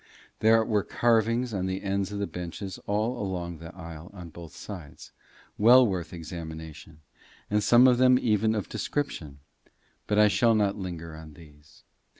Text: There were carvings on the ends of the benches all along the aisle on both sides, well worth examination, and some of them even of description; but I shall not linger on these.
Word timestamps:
There 0.39 0.65
were 0.65 0.81
carvings 0.81 1.53
on 1.53 1.67
the 1.67 1.83
ends 1.83 2.11
of 2.11 2.17
the 2.17 2.25
benches 2.25 2.79
all 2.87 3.21
along 3.21 3.59
the 3.59 3.71
aisle 3.75 4.09
on 4.15 4.29
both 4.31 4.55
sides, 4.55 5.11
well 5.59 5.85
worth 5.85 6.11
examination, 6.11 7.01
and 7.51 7.61
some 7.61 7.87
of 7.87 7.99
them 7.99 8.17
even 8.17 8.55
of 8.55 8.67
description; 8.67 9.41
but 10.07 10.17
I 10.17 10.27
shall 10.27 10.55
not 10.55 10.75
linger 10.75 11.15
on 11.15 11.33
these. 11.33 11.83